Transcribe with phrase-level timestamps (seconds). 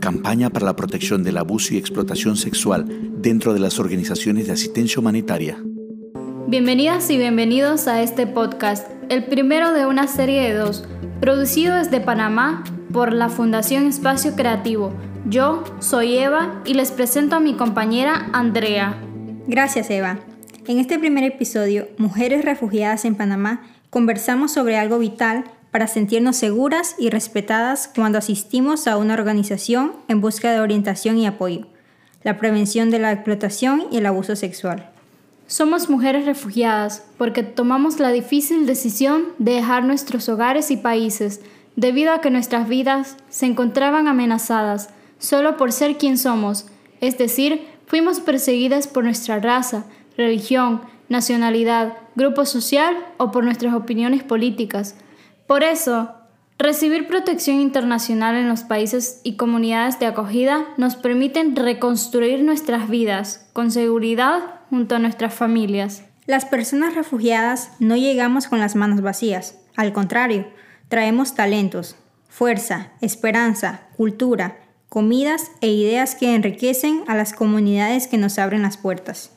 [0.00, 2.86] Campaña para la protección del abuso y explotación sexual
[3.18, 5.58] dentro de las organizaciones de asistencia humanitaria.
[6.48, 10.84] Bienvenidas y bienvenidos a este podcast, el primero de una serie de dos,
[11.20, 12.62] producido desde Panamá
[12.92, 14.92] por la Fundación Espacio Creativo.
[15.24, 19.05] Yo soy Eva y les presento a mi compañera Andrea.
[19.48, 20.18] Gracias Eva.
[20.66, 26.96] En este primer episodio, Mujeres Refugiadas en Panamá, conversamos sobre algo vital para sentirnos seguras
[26.98, 31.68] y respetadas cuando asistimos a una organización en busca de orientación y apoyo,
[32.24, 34.90] la prevención de la explotación y el abuso sexual.
[35.46, 41.40] Somos mujeres refugiadas porque tomamos la difícil decisión de dejar nuestros hogares y países
[41.76, 44.88] debido a que nuestras vidas se encontraban amenazadas
[45.20, 46.66] solo por ser quien somos,
[47.00, 49.84] es decir, fuimos perseguidas por nuestra raza,
[50.16, 54.96] religión, nacionalidad, grupo social o por nuestras opiniones políticas.
[55.46, 56.10] Por eso,
[56.58, 63.48] recibir protección internacional en los países y comunidades de acogida nos permiten reconstruir nuestras vidas
[63.52, 66.04] con seguridad junto a nuestras familias.
[66.26, 70.48] Las personas refugiadas no llegamos con las manos vacías, al contrario,
[70.88, 71.96] traemos talentos,
[72.28, 78.76] fuerza, esperanza, cultura, comidas e ideas que enriquecen a las comunidades que nos abren las
[78.76, 79.30] puertas.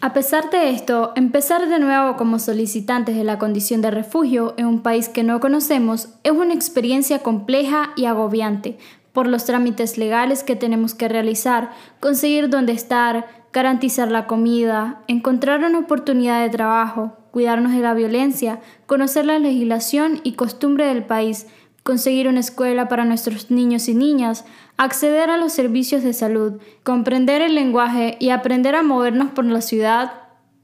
[0.00, 4.66] A pesar de esto, empezar de nuevo como solicitantes de la condición de refugio en
[4.66, 8.76] un país que no conocemos es una experiencia compleja y agobiante
[9.14, 15.60] por los trámites legales que tenemos que realizar, conseguir dónde estar, garantizar la comida, encontrar
[15.64, 21.46] una oportunidad de trabajo, cuidarnos de la violencia, conocer la legislación y costumbre del país,
[21.84, 24.44] conseguir una escuela para nuestros niños y niñas,
[24.78, 29.60] acceder a los servicios de salud, comprender el lenguaje y aprender a movernos por la
[29.60, 30.12] ciudad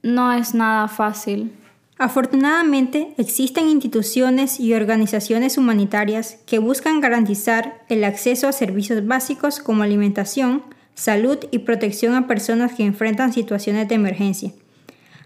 [0.03, 1.53] no es nada fácil.
[1.99, 9.83] Afortunadamente, existen instituciones y organizaciones humanitarias que buscan garantizar el acceso a servicios básicos como
[9.83, 10.63] alimentación,
[10.95, 14.53] salud y protección a personas que enfrentan situaciones de emergencia.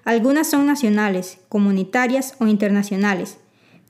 [0.05, 3.39] Algunas son nacionales, comunitarias o internacionales,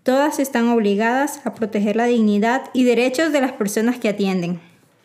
[0.04, 4.60] Todas están obligadas a proteger la dignidad y derechos de las personas que atienden.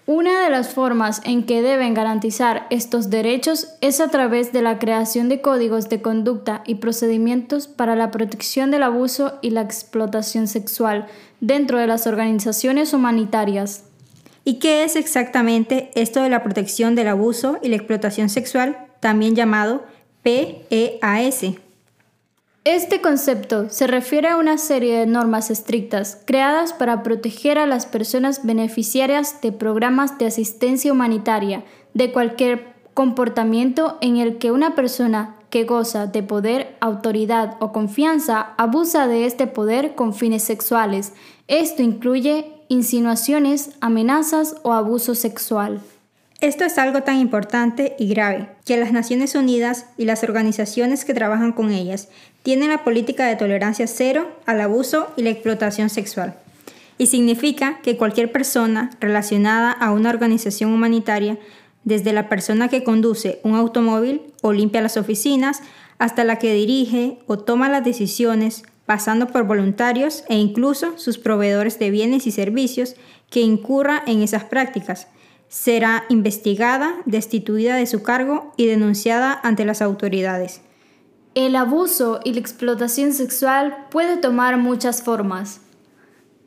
[0.06, 4.78] Una de las formas en que deben garantizar estos derechos es a través de la
[4.78, 10.48] creación de códigos de conducta y procedimientos para la protección del abuso y la explotación
[10.48, 11.08] sexual
[11.40, 13.86] dentro de las organizaciones humanitarias.
[14.44, 19.34] ¿Y qué es exactamente esto de la protección del abuso y la explotación sexual, también
[19.34, 19.86] llamado
[20.24, 21.69] PEAS?
[22.66, 27.86] Este concepto se refiere a una serie de normas estrictas creadas para proteger a las
[27.86, 35.38] personas beneficiarias de programas de asistencia humanitaria de cualquier comportamiento en el que una persona
[35.50, 41.14] que goza de poder, autoridad o confianza abusa de este poder con fines sexuales.
[41.48, 45.80] Esto incluye insinuaciones, amenazas o abuso sexual.
[46.42, 51.14] Esto es algo tan importante y grave que las Naciones Unidas y las organizaciones que
[51.14, 52.08] trabajan con ellas
[52.44, 56.36] tienen la política de tolerancia cero al abuso y la explotación sexual.
[56.98, 61.38] Y significa que cualquier persona relacionada a una organización humanitaria,
[61.84, 65.62] desde la persona que conduce un automóvil o limpia las oficinas,
[65.98, 71.80] hasta la que dirige o toma las decisiones, pasando por voluntarios e incluso sus proveedores
[71.80, 72.96] de bienes y servicios
[73.30, 75.08] que incurra en esas prácticas,
[75.50, 80.62] será investigada, destituida de su cargo y denunciada ante las autoridades.
[81.36, 85.62] El abuso y la explotación sexual puede tomar muchas formas.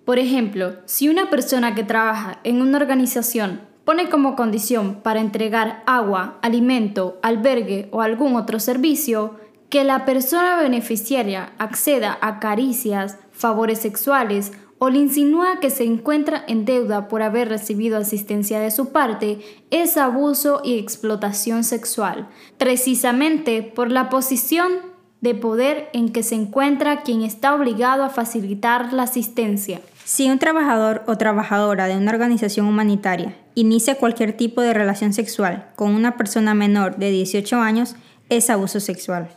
[0.05, 5.83] Por ejemplo, si una persona que trabaja en una organización pone como condición para entregar
[5.87, 9.37] agua, alimento, albergue o algún otro servicio
[9.69, 14.53] que la persona beneficiaria acceda a caricias, favores sexuales
[14.85, 19.39] o le insinúa que se encuentra en deuda por haber recibido asistencia de su parte,
[19.71, 22.29] es abuso y explotación sexual,
[22.59, 24.73] precisamente por la posición
[25.21, 29.81] de poder en que se encuentra quien está obligado a facilitar la asistencia.
[30.05, 35.69] Si un trabajador o trabajadora de una organización humanitaria inicia cualquier tipo de relación sexual
[35.77, 37.95] con una persona menor de 18 años,
[38.31, 39.29] es abuso sexual.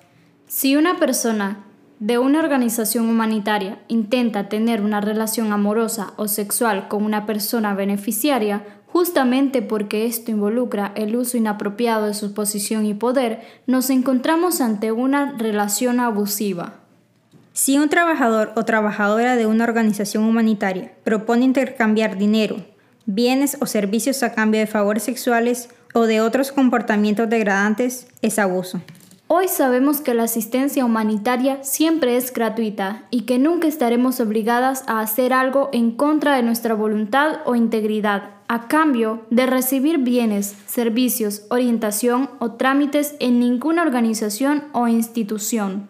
[0.47, 1.65] Si una persona
[1.99, 8.63] de una organización humanitaria intenta tener una relación amorosa o sexual con una persona beneficiaria,
[8.87, 14.91] justamente porque esto involucra el uso inapropiado de su posición y poder, nos encontramos ante
[14.91, 16.75] una relación abusiva.
[17.53, 22.57] Si un trabajador o trabajadora de una organización humanitaria propone intercambiar dinero,
[23.05, 28.81] bienes o servicios a cambio de favores sexuales o de otros comportamientos degradantes, es abuso.
[29.27, 34.99] Hoy sabemos que la asistencia humanitaria siempre es gratuita y que nunca estaremos obligadas a
[34.99, 41.41] hacer algo en contra de nuestra voluntad o integridad, a cambio de recibir bienes, servicios,
[41.49, 45.87] orientación o trámites en ninguna organización o institución.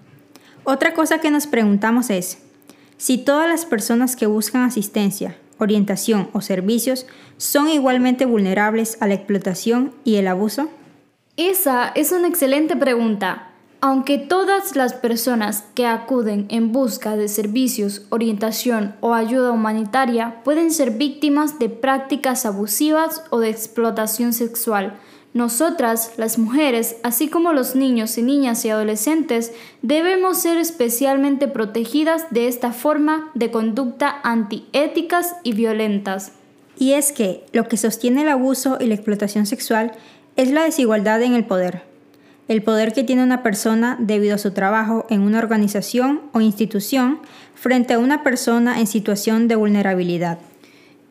[0.63, 2.37] Otra cosa que nos preguntamos es,
[2.95, 7.05] si todas las personas que buscan asistencia, orientación o servicios
[7.35, 10.69] son igualmente vulnerables a la explotación y el abuso?
[11.37, 13.49] Esa es una excelente pregunta.
[13.81, 20.71] Aunque todas las personas que acuden en busca de servicios, orientación o ayuda humanitaria pueden
[20.71, 24.97] ser víctimas de prácticas abusivas o de explotación sexual,
[25.33, 29.51] nosotras, las mujeres, así como los niños y niñas y adolescentes,
[29.81, 36.31] debemos ser especialmente protegidas de esta forma de conducta antiéticas y violentas.
[36.77, 39.93] Y es que lo que sostiene el abuso y la explotación sexual
[40.35, 41.83] es la desigualdad en el poder.
[42.47, 47.19] El poder que tiene una persona debido a su trabajo en una organización o institución
[47.55, 50.37] frente a una persona en situación de vulnerabilidad.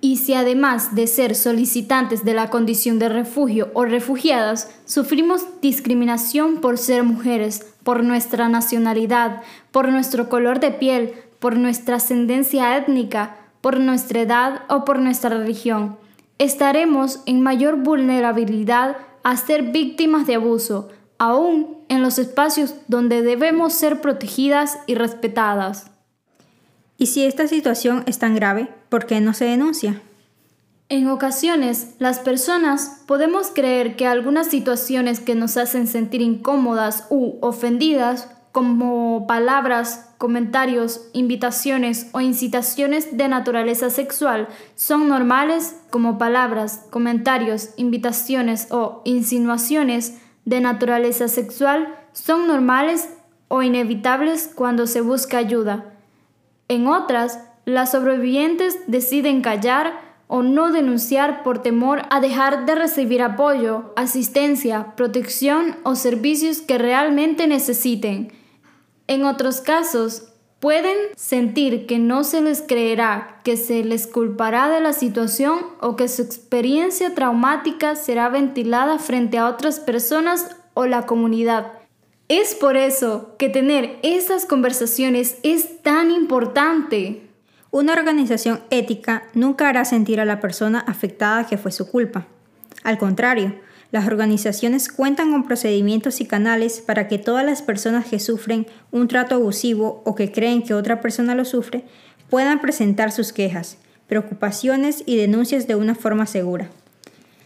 [0.00, 6.60] Y si además de ser solicitantes de la condición de refugio o refugiadas, sufrimos discriminación
[6.60, 9.42] por ser mujeres, por nuestra nacionalidad,
[9.72, 15.30] por nuestro color de piel, por nuestra ascendencia étnica, por nuestra edad o por nuestra
[15.30, 15.96] religión,
[16.38, 20.88] estaremos en mayor vulnerabilidad a ser víctimas de abuso,
[21.18, 25.90] aún en los espacios donde debemos ser protegidas y respetadas.
[26.96, 30.00] ¿Y si esta situación es tan grave, por qué no se denuncia?
[30.88, 37.38] En ocasiones, las personas podemos creer que algunas situaciones que nos hacen sentir incómodas u
[37.40, 47.74] ofendidas, como palabras, comentarios, invitaciones o incitaciones de naturaleza sexual, son normales como palabras, comentarios,
[47.76, 53.10] invitaciones o insinuaciones de naturaleza sexual son normales
[53.48, 55.92] o inevitables cuando se busca ayuda.
[56.68, 63.20] En otras, las sobrevivientes deciden callar o no denunciar por temor a dejar de recibir
[63.20, 68.32] apoyo, asistencia, protección o servicios que realmente necesiten.
[69.06, 70.28] En otros casos,
[70.60, 75.94] pueden sentir que no se les creerá, que se les culpará de la situación o
[75.94, 81.72] que su experiencia traumática será ventilada frente a otras personas o la comunidad.
[82.28, 87.28] Es por eso que tener esas conversaciones es tan importante.
[87.70, 92.26] Una organización ética nunca hará sentir a la persona afectada que fue su culpa.
[92.82, 93.54] Al contrario,
[93.90, 99.08] las organizaciones cuentan con procedimientos y canales para que todas las personas que sufren un
[99.08, 101.84] trato abusivo o que creen que otra persona lo sufre
[102.28, 103.78] puedan presentar sus quejas,
[104.08, 106.70] preocupaciones y denuncias de una forma segura.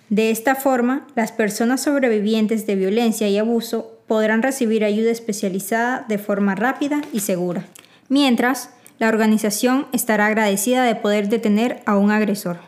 [0.08, 6.16] De esta forma, las personas sobrevivientes de violencia y abuso podrán recibir ayuda especializada de
[6.16, 7.66] forma rápida y segura.
[8.08, 12.58] Mientras, la organización estará agradecida de poder detener a un agresor.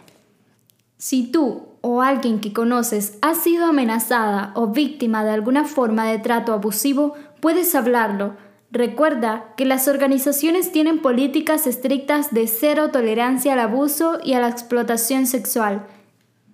[0.99, 6.19] Si tú o alguien que conoces ha sido amenazada o víctima de alguna forma de
[6.19, 8.37] trato abusivo, puedes hablarlo.
[8.71, 14.49] Recuerda que las organizaciones tienen políticas estrictas de cero tolerancia al abuso y a la
[14.49, 15.87] explotación sexual.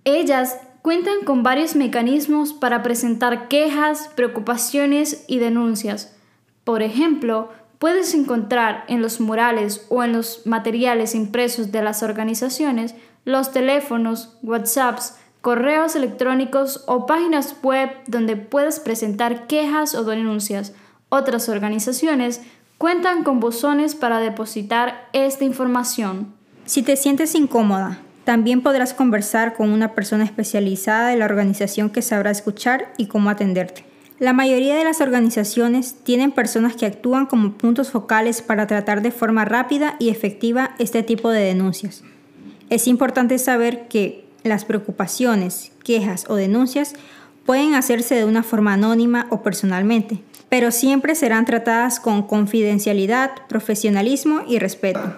[0.05, 6.17] Ellas cuentan con varios mecanismos para presentar quejas, preocupaciones y denuncias.
[6.65, 12.95] Por ejemplo, puedes encontrar en los murales o en los materiales impresos de las organizaciones
[13.27, 20.73] los teléfonos, WhatsApps, correos electrónicos o páginas web donde puedes presentar quejas o denuncias.
[21.09, 22.41] Otras organizaciones
[22.79, 26.35] cuentan con buzones para depositar esta información.
[26.65, 32.03] Si te sientes incómoda, también podrás conversar con una persona especializada de la organización que
[32.03, 33.85] sabrá escuchar y cómo atenderte.
[34.19, 39.13] La mayoría de las organizaciones tienen personas que actúan como puntos focales para tratar de
[39.13, 42.03] forma rápida y efectiva este tipo de denuncias.
[42.69, 46.95] Es importante saber que las preocupaciones, quejas o denuncias
[47.45, 54.43] pueden hacerse de una forma anónima o personalmente, pero siempre serán tratadas con confidencialidad, profesionalismo
[54.47, 55.17] y respeto.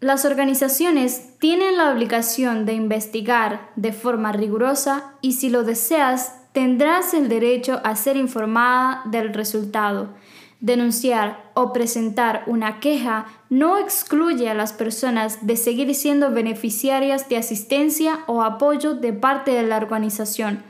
[0.00, 7.14] Las organizaciones tienen la obligación de investigar de forma rigurosa y si lo deseas, tendrás
[7.14, 10.10] el derecho a ser informada del resultado.
[10.60, 17.36] Denunciar o presentar una queja no excluye a las personas de seguir siendo beneficiarias de
[17.36, 20.62] asistencia o apoyo de parte de la organización.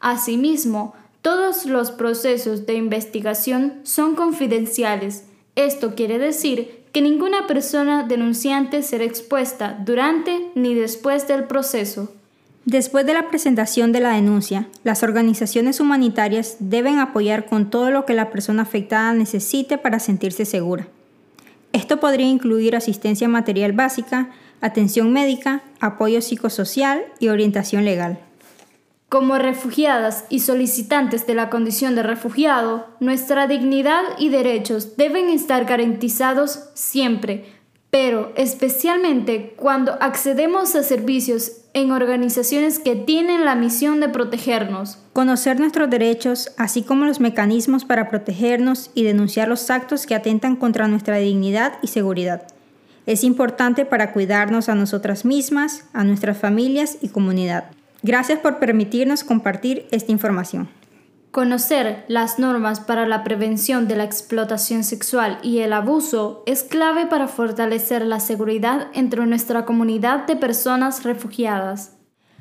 [0.00, 5.26] Asimismo, todos los procesos de investigación son confidenciales.
[5.54, 12.15] Esto quiere decir que ninguna persona denunciante será expuesta durante ni después del proceso.
[12.66, 18.04] Después de la presentación de la denuncia, las organizaciones humanitarias deben apoyar con todo lo
[18.04, 20.88] que la persona afectada necesite para sentirse segura.
[21.72, 24.30] Esto podría incluir asistencia material básica,
[24.60, 28.18] atención médica, apoyo psicosocial y orientación legal.
[29.08, 35.66] Como refugiadas y solicitantes de la condición de refugiado, nuestra dignidad y derechos deben estar
[35.66, 37.44] garantizados siempre,
[37.90, 44.98] pero especialmente cuando accedemos a servicios en organizaciones que tienen la misión de protegernos.
[45.12, 50.56] Conocer nuestros derechos, así como los mecanismos para protegernos y denunciar los actos que atentan
[50.56, 52.46] contra nuestra dignidad y seguridad.
[53.04, 57.70] Es importante para cuidarnos a nosotras mismas, a nuestras familias y comunidad.
[58.02, 60.68] Gracias por permitirnos compartir esta información.
[61.36, 67.04] Conocer las normas para la prevención de la explotación sexual y el abuso es clave
[67.04, 71.92] para fortalecer la seguridad entre nuestra comunidad de personas refugiadas.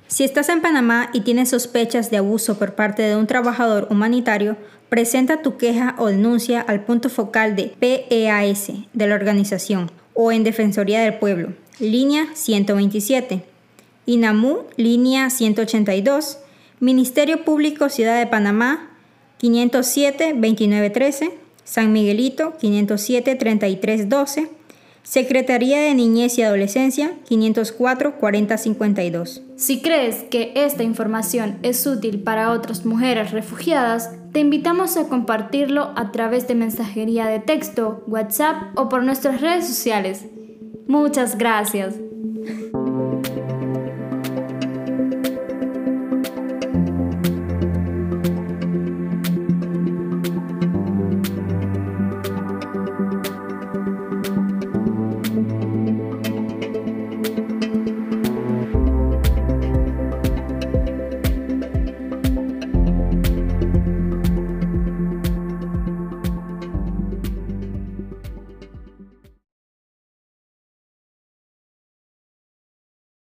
[0.07, 4.55] Si estás en Panamá y tienes sospechas de abuso por parte de un trabajador humanitario,
[4.87, 10.45] presenta tu queja o denuncia al punto focal de PEAS de la organización o en
[10.45, 11.49] Defensoría del Pueblo,
[11.79, 13.55] línea 127
[14.07, 16.37] INAMU, línea 182,
[16.79, 18.91] Ministerio Público Ciudad de Panamá,
[19.41, 21.31] 507-2913,
[21.63, 24.49] San Miguelito, 507-3312,
[25.03, 29.41] Secretaría de Niñez y Adolescencia, 504-4052.
[29.55, 35.93] Si crees que esta información es útil para otras mujeres refugiadas, te invitamos a compartirlo
[35.95, 40.25] a través de mensajería de texto, WhatsApp o por nuestras redes sociales.
[40.87, 41.93] Muchas gracias.